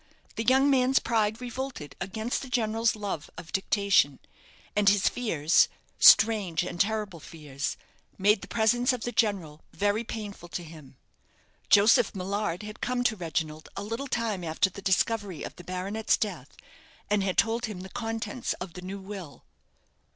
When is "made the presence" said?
8.17-8.93